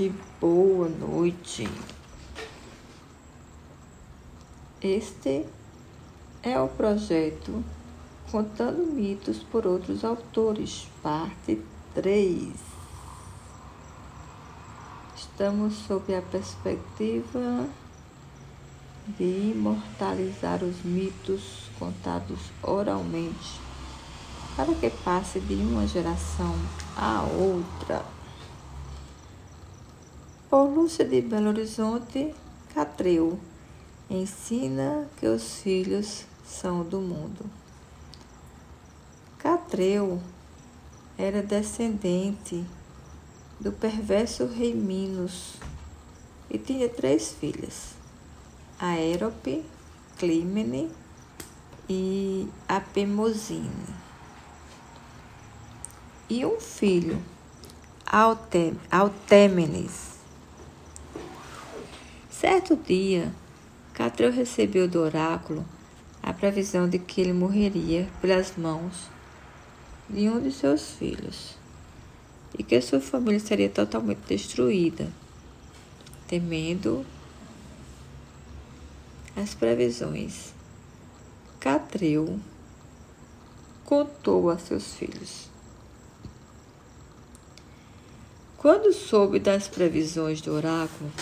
tarde, 0.00 0.14
boa 0.40 0.88
noite. 0.88 1.68
Este 4.80 5.46
é 6.42 6.58
o 6.58 6.68
projeto 6.68 7.62
Contando 8.30 8.86
Mitos 8.94 9.42
por 9.42 9.66
Outros 9.66 10.02
Autores, 10.02 10.88
parte 11.02 11.60
3. 11.94 12.48
Estamos 15.16 15.74
sob 15.86 16.14
a 16.14 16.22
perspectiva 16.22 17.68
de 19.18 19.52
imortalizar 19.52 20.62
os 20.62 20.82
mitos 20.82 21.68
contados 21.78 22.38
oralmente 22.62 23.60
para 24.56 24.74
que 24.74 24.88
passe 24.88 25.40
de 25.40 25.54
uma 25.56 25.86
geração 25.86 26.54
a 26.96 27.22
outra. 27.22 28.19
Por 30.50 30.68
Lúcia 30.68 31.04
de 31.04 31.20
Belo 31.20 31.50
Horizonte, 31.50 32.34
Catreu 32.74 33.38
ensina 34.10 35.08
que 35.16 35.24
os 35.28 35.60
filhos 35.60 36.24
são 36.44 36.82
do 36.82 37.00
mundo. 37.00 37.48
Catreu 39.38 40.20
era 41.16 41.40
descendente 41.40 42.66
do 43.60 43.70
perverso 43.70 44.46
rei 44.46 44.74
Minos 44.74 45.54
e 46.50 46.58
tinha 46.58 46.88
três 46.88 47.30
filhas, 47.30 47.94
Aérope, 48.76 49.64
Clímene 50.18 50.90
e 51.88 52.48
Apemosine. 52.66 53.94
E 56.28 56.44
um 56.44 56.58
filho, 56.58 57.22
Altémenes. 58.90 60.19
Certo 62.40 62.74
dia, 62.74 63.30
Catreu 63.92 64.32
recebeu 64.32 64.88
do 64.88 64.98
oráculo 64.98 65.62
a 66.22 66.32
previsão 66.32 66.88
de 66.88 66.98
que 66.98 67.20
ele 67.20 67.34
morreria 67.34 68.08
pelas 68.18 68.56
mãos 68.56 69.10
de 70.08 70.26
um 70.26 70.40
de 70.40 70.50
seus 70.50 70.92
filhos 70.92 71.58
e 72.58 72.62
que 72.62 72.80
sua 72.80 72.98
família 72.98 73.38
seria 73.38 73.68
totalmente 73.68 74.20
destruída, 74.26 75.12
temendo 76.26 77.04
as 79.36 79.52
previsões. 79.52 80.54
Catreu 81.60 82.40
contou 83.84 84.48
a 84.48 84.56
seus 84.56 84.94
filhos. 84.94 85.50
Quando 88.56 88.94
soube 88.94 89.38
das 89.38 89.68
previsões 89.68 90.40
do 90.40 90.54
oráculo, 90.54 91.12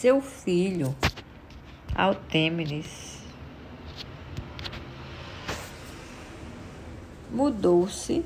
seu 0.00 0.20
filho, 0.20 0.94
Altêmenes, 1.92 3.18
mudou-se 7.32 8.24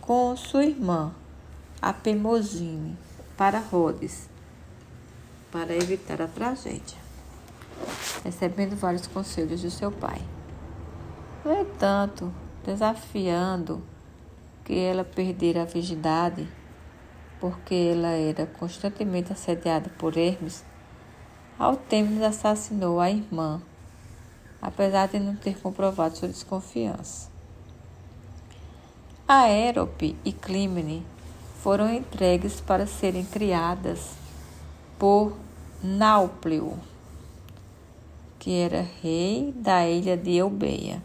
com 0.00 0.34
sua 0.38 0.64
irmã, 0.64 1.14
Apemosine, 1.82 2.96
para 3.36 3.58
Rhodes, 3.58 4.26
para 5.52 5.74
evitar 5.74 6.22
a 6.22 6.26
tragédia, 6.26 6.96
recebendo 8.24 8.74
vários 8.74 9.06
conselhos 9.06 9.60
de 9.60 9.70
seu 9.70 9.92
pai. 9.92 10.22
No 11.44 11.52
entanto, 11.52 12.32
desafiando 12.64 13.82
que 14.64 14.78
ela 14.78 15.04
perdera 15.04 15.60
a 15.60 15.66
virgindade, 15.66 16.48
porque 17.38 17.92
ela 17.92 18.12
era 18.12 18.46
constantemente 18.46 19.30
assediada 19.30 19.90
por 19.98 20.16
Hermes, 20.16 20.64
Altemis 21.58 22.22
assassinou 22.22 23.00
a 23.00 23.10
irmã, 23.10 23.62
apesar 24.60 25.08
de 25.08 25.18
não 25.18 25.34
ter 25.34 25.58
comprovado 25.58 26.14
sua 26.14 26.28
desconfiança. 26.28 27.30
Aérope 29.26 30.14
e 30.22 30.34
Clímene 30.34 31.02
foram 31.62 31.90
entregues 31.90 32.60
para 32.60 32.86
serem 32.86 33.24
criadas 33.24 34.10
por 34.98 35.34
Náuplio, 35.82 36.78
que 38.38 38.52
era 38.52 38.86
rei 39.02 39.50
da 39.56 39.88
ilha 39.88 40.14
de 40.14 40.36
Eubeia. 40.36 41.02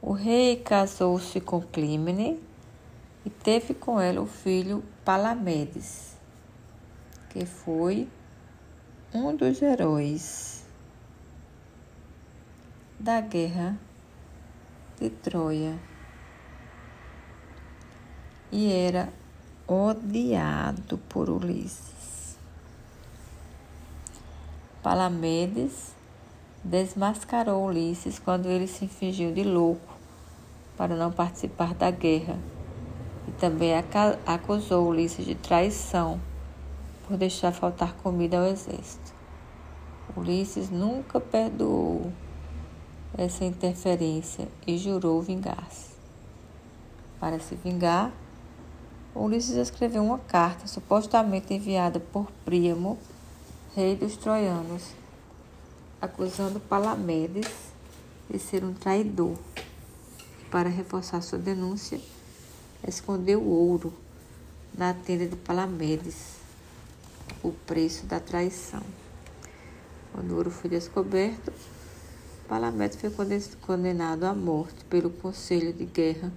O 0.00 0.12
rei 0.12 0.56
casou-se 0.56 1.40
com 1.40 1.60
Clímene 1.60 2.40
e 3.26 3.30
teve 3.30 3.74
com 3.74 4.00
ela 4.00 4.20
o 4.20 4.26
filho 4.26 4.84
Palamedes, 5.04 6.16
que 7.30 7.44
foi 7.44 8.08
um 9.14 9.36
dos 9.36 9.60
heróis 9.60 10.64
da 12.98 13.20
guerra 13.20 13.78
de 14.98 15.10
Troia 15.10 15.78
e 18.50 18.72
era 18.72 19.12
odiado 19.68 20.96
por 21.10 21.28
Ulisses. 21.28 22.38
Palamedes 24.82 25.94
desmascarou 26.64 27.66
Ulisses 27.66 28.18
quando 28.18 28.46
ele 28.46 28.66
se 28.66 28.88
fingiu 28.88 29.30
de 29.30 29.44
louco 29.44 29.94
para 30.74 30.96
não 30.96 31.12
participar 31.12 31.74
da 31.74 31.90
guerra 31.90 32.38
e 33.28 33.32
também 33.32 33.72
acusou 34.24 34.88
Ulisses 34.88 35.26
de 35.26 35.34
traição 35.34 36.18
por 37.12 37.18
deixar 37.18 37.52
faltar 37.52 37.92
comida 37.96 38.38
ao 38.38 38.46
exército. 38.46 39.12
Ulisses 40.16 40.70
nunca 40.70 41.20
perdoou 41.20 42.10
essa 43.18 43.44
interferência 43.44 44.48
e 44.66 44.78
jurou 44.78 45.20
vingar-se. 45.20 45.90
Para 47.20 47.38
se 47.38 47.54
vingar, 47.54 48.10
Ulisses 49.14 49.56
escreveu 49.56 50.02
uma 50.02 50.20
carta 50.20 50.66
supostamente 50.66 51.52
enviada 51.52 52.00
por 52.00 52.32
Príamo, 52.46 52.98
rei 53.76 53.94
dos 53.94 54.16
troianos, 54.16 54.94
acusando 56.00 56.60
Palamedes 56.60 57.74
de 58.30 58.38
ser 58.38 58.64
um 58.64 58.72
traidor. 58.72 59.36
Para 60.50 60.70
reforçar 60.70 61.20
sua 61.20 61.38
denúncia, 61.38 62.00
escondeu 62.88 63.46
ouro 63.46 63.92
na 64.74 64.94
tenda 64.94 65.26
de 65.26 65.36
Palamedes 65.36 66.41
o 67.42 67.52
preço 67.52 68.06
da 68.06 68.18
traição. 68.18 68.82
Quando 70.12 70.32
o 70.32 70.36
ouro 70.36 70.50
foi 70.50 70.68
descoberto, 70.70 71.52
Palamedes 72.48 72.98
foi 73.00 73.10
condenado 73.60 74.24
à 74.24 74.34
morte 74.34 74.84
pelo 74.84 75.08
Conselho 75.08 75.72
de 75.72 75.86
Guerra, 75.86 76.30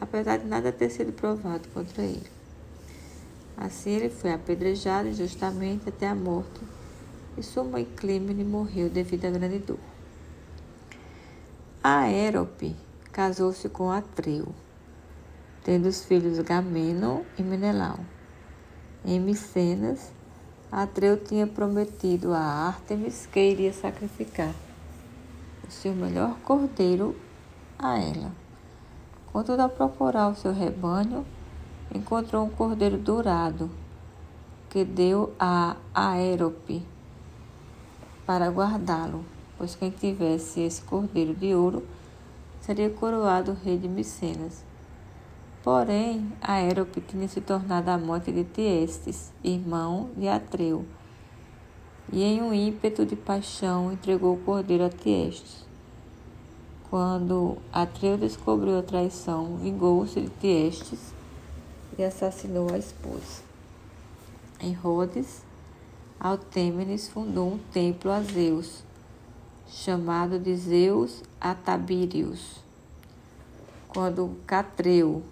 apesar 0.00 0.38
de 0.38 0.46
nada 0.46 0.72
ter 0.72 0.88
sido 0.90 1.12
provado 1.12 1.68
contra 1.68 2.02
ele. 2.02 2.30
Assim, 3.56 3.90
ele 3.90 4.08
foi 4.08 4.32
apedrejado 4.32 5.08
injustamente 5.08 5.88
até 5.88 6.06
a 6.06 6.14
morte 6.14 6.60
e 7.36 7.42
sua 7.42 7.64
mãe 7.64 7.84
Clímene 7.84 8.44
morreu 8.44 8.88
devido 8.88 9.26
à 9.26 9.30
grande 9.30 9.58
dor. 9.58 9.78
Aérope 11.82 12.74
casou-se 13.12 13.68
com 13.68 13.90
Atreu, 13.90 14.48
tendo 15.62 15.88
os 15.88 16.04
filhos 16.04 16.38
Gameno 16.38 17.26
e 17.38 17.42
Menelau. 17.42 17.98
Em 19.04 19.20
Micenas, 19.20 20.10
Atreu 20.70 21.16
tinha 21.16 21.46
prometido 21.46 22.34
a 22.34 22.40
Ártemis 22.40 23.26
que 23.26 23.40
iria 23.40 23.72
sacrificar 23.72 24.52
o 25.66 25.70
seu 25.70 25.94
melhor 25.94 26.36
cordeiro 26.40 27.16
a 27.78 27.98
ela. 27.98 28.32
Contudo, 29.32 29.60
ao 29.60 29.68
procurar 29.68 30.28
o 30.28 30.34
seu 30.34 30.52
rebanho, 30.52 31.24
encontrou 31.94 32.44
um 32.44 32.50
cordeiro 32.50 32.98
dourado 32.98 33.70
que 34.68 34.84
deu 34.84 35.32
a 35.38 35.76
Aérope 35.94 36.84
para 38.26 38.50
guardá-lo, 38.50 39.24
pois 39.56 39.74
quem 39.74 39.90
tivesse 39.90 40.60
esse 40.60 40.82
cordeiro 40.82 41.34
de 41.34 41.54
ouro 41.54 41.86
seria 42.60 42.90
coroado 42.90 43.56
rei 43.64 43.78
de 43.78 43.88
Micenas. 43.88 44.67
Porém, 45.70 46.32
Aérope 46.40 46.98
tinha 47.02 47.28
se 47.28 47.42
tornado 47.42 47.90
amante 47.90 48.32
de 48.32 48.42
Tiestes, 48.42 49.30
irmão 49.44 50.08
de 50.16 50.26
Atreu, 50.26 50.86
e 52.10 52.22
em 52.22 52.40
um 52.40 52.54
ímpeto 52.54 53.04
de 53.04 53.14
paixão 53.14 53.92
entregou 53.92 54.32
o 54.32 54.40
cordeiro 54.40 54.86
a 54.86 54.88
Tiestes. 54.88 55.66
Quando 56.88 57.58
Atreu 57.70 58.16
descobriu 58.16 58.78
a 58.78 58.82
traição, 58.82 59.58
vingou-se 59.58 60.18
de 60.18 60.30
Tiestes 60.40 61.12
e 61.98 62.02
assassinou 62.02 62.72
a 62.72 62.78
esposa. 62.78 63.42
Em 64.60 64.72
Rhodes, 64.72 65.42
Altêmenes 66.18 67.10
fundou 67.10 67.46
um 67.46 67.58
templo 67.74 68.10
a 68.10 68.22
Zeus, 68.22 68.82
chamado 69.66 70.38
de 70.38 70.56
Zeus 70.56 71.22
Atabírios. 71.38 72.56
Quando 73.86 74.34
Catreu 74.46 75.22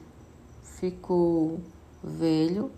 ficou 0.78 1.60
velho, 2.02 2.70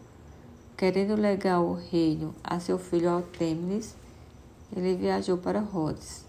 querendo 0.77 1.15
legar 1.15 1.61
o 1.61 1.75
reino 1.75 2.35
a 2.43 2.61
seu 2.61 2.79
filho 2.79 3.11
Altemnes, 3.11 3.97
ele 4.75 4.97
viajou 4.97 5.37
para 5.39 5.61
Rhodes. 5.61 6.25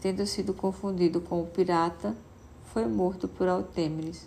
Tendo 0.00 0.26
sido 0.26 0.52
confundido 0.52 1.20
com 1.20 1.40
o 1.40 1.46
pirata, 1.46 2.16
foi 2.72 2.86
morto 2.86 3.28
por 3.28 3.46
Altemnes. 3.46 4.26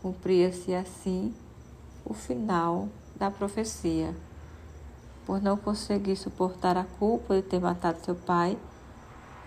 Cumpria-se 0.00 0.74
assim 0.74 1.34
o 2.04 2.14
final 2.14 2.88
da 3.16 3.30
profecia. 3.30 4.14
Por 5.24 5.42
não 5.42 5.56
conseguir 5.56 6.14
suportar 6.14 6.76
a 6.76 6.84
culpa 6.84 7.34
de 7.34 7.42
ter 7.42 7.58
matado 7.58 8.04
seu 8.04 8.14
pai, 8.14 8.56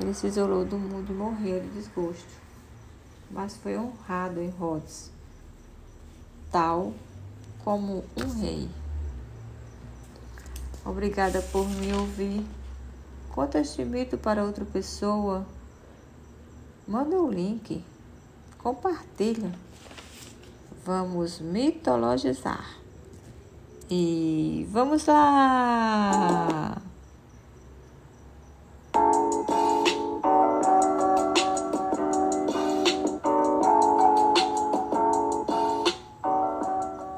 ele 0.01 0.13
se 0.13 0.27
isolou 0.27 0.65
do 0.65 0.77
mundo 0.77 1.13
e 1.13 1.15
morreu 1.15 1.61
de 1.61 1.69
desgosto. 1.69 2.39
Mas 3.31 3.55
foi 3.55 3.77
honrado 3.77 4.41
em 4.41 4.49
Rhodes, 4.49 5.11
tal 6.51 6.93
como 7.63 8.03
um 8.17 8.41
rei. 8.41 8.69
Obrigada 10.85 11.41
por 11.51 11.67
me 11.67 11.93
ouvir. 11.93 12.45
Conta 13.29 13.59
este 13.59 13.85
mito 13.85 14.17
para 14.17 14.43
outra 14.43 14.65
pessoa. 14.65 15.45
Manda 16.87 17.15
o 17.15 17.29
link. 17.29 17.83
Compartilha. 18.57 19.51
Vamos 20.85 21.39
mitologizar. 21.39 22.79
E 23.89 24.67
vamos 24.71 25.05
lá! 25.05 26.08